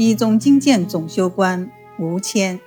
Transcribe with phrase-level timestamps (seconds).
[0.00, 2.60] 一宗经鉴总修官吴谦。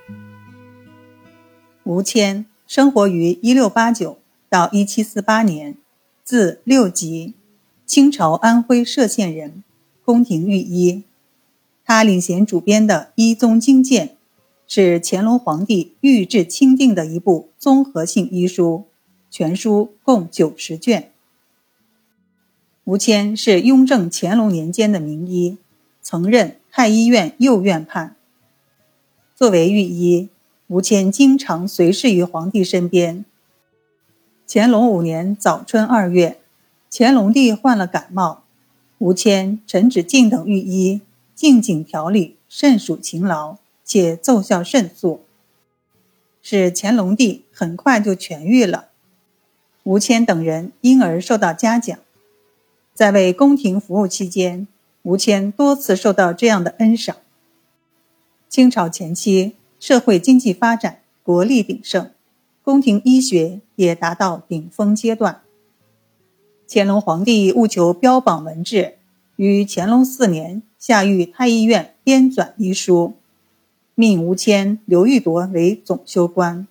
[1.82, 4.18] 吴谦生活于一六八九
[4.50, 5.78] 到一七四八年，
[6.22, 7.32] 字六吉，
[7.86, 9.64] 清朝安徽歙县人，
[10.04, 11.04] 宫廷御医。
[11.86, 14.08] 他领衔主编的《一宗经鉴》，
[14.68, 18.84] 是乾隆皇帝御制钦定的一部综合性医书，
[19.30, 21.10] 全书共九十卷。
[22.84, 25.56] 吴谦是雍正、乾隆年间的名医，
[26.02, 28.16] 曾任太医院右院判。
[29.36, 30.30] 作为御医，
[30.68, 33.26] 吴谦经常随侍于皇帝身边。
[34.48, 36.40] 乾隆五年早春二月，
[36.90, 38.44] 乾隆帝患了感冒，
[38.96, 41.02] 吴谦、陈子敬等御医
[41.34, 45.20] 静静调理，甚属勤劳，且奏效甚速，
[46.40, 48.88] 使乾隆帝很快就痊愈了。
[49.82, 51.98] 吴谦等人因而受到嘉奖。
[52.94, 54.66] 在为宫廷服务期间，
[55.02, 57.16] 吴谦多次受到这样的恩赏。
[58.48, 62.10] 清朝前期，社会经济发展，国力鼎盛，
[62.62, 65.40] 宫廷医学也达到顶峰阶段。
[66.68, 68.98] 乾隆皇帝务求标榜文治，
[69.36, 73.14] 于乾隆四年下谕太医院编纂医书，
[73.94, 76.66] 命吴谦、刘玉铎为总修官。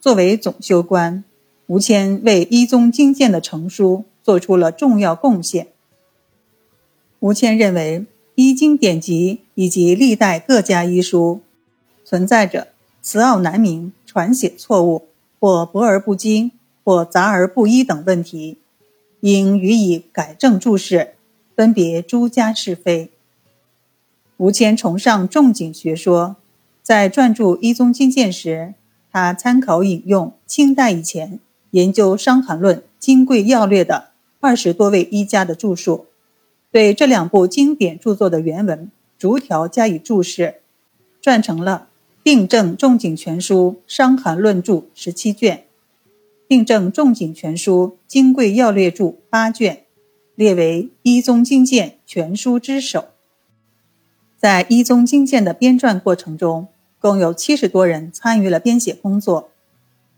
[0.00, 1.22] 作为总修官，
[1.66, 4.04] 吴谦为一宗经鉴的成书。
[4.24, 5.71] 做出了重要贡献。
[7.22, 11.40] 吴谦认为，医经典籍以及历代各家医书
[12.04, 15.06] 存在着词奥难明、传写错误，
[15.38, 16.50] 或博而不精，
[16.82, 18.58] 或杂而不一等问题，
[19.20, 21.14] 应予以改正注释，
[21.54, 23.12] 分别诸家是非。
[24.38, 26.34] 吴谦崇尚仲景学说，
[26.82, 28.74] 在撰著《医宗经鉴》时，
[29.12, 31.38] 他参考引用清代以前
[31.70, 34.08] 研究《伤寒论》《金匮要略》的。
[34.40, 36.06] 二十多位医家的著述，
[36.72, 40.62] 对这两部经典著作的原文逐条加以注释，
[41.22, 41.88] 撰成了
[42.22, 45.58] 《病症仲景全书》《伤寒论著》十七卷，
[46.48, 49.84] 《病症仲景全书》《金匮要略著》八卷，
[50.34, 53.04] 列为《医宗经鉴》全书之首。
[54.38, 56.68] 在《医宗经鉴》的编撰过程中，
[56.98, 59.50] 共有七十多人参与了编写工作，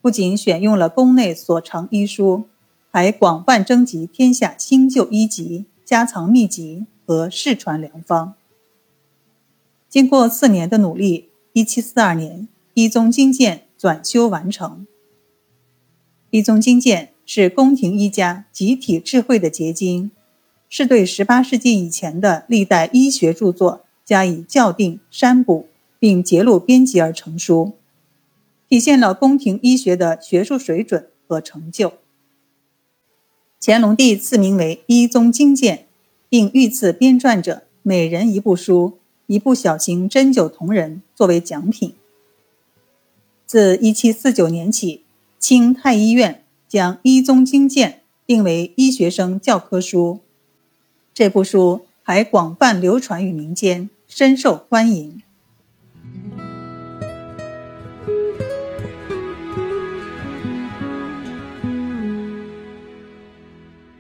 [0.01, 2.45] 不仅选用了宫内所藏医书。
[2.91, 8.35] 还广泛征集天下新旧医籍、家藏秘籍和世传良方。
[9.89, 12.41] 经过四年的努力，一七四二年，
[12.75, 14.87] 《一宗经鉴》纂修完成。
[16.31, 20.11] 《一宗经鉴》是宫廷医家集体智慧的结晶，
[20.69, 25.69] 是对十八世纪以前的历代医学著作加以校订、删补，
[25.99, 27.75] 并节录编辑而成书，
[28.69, 31.93] 体现了宫廷医学的学术水准和成就。
[33.67, 35.77] 乾隆帝赐名为《一宗经鉴》，
[36.29, 41.95] 并御赐编撰者每人一部书、一部小型针灸铜人作为奖品。
[43.47, 45.01] 自1749年起，
[45.39, 47.91] 清太医院将《一宗经鉴》
[48.27, 50.21] 定为医学生教科书。
[51.15, 55.23] 这部书还广泛流传于民间，深受欢迎。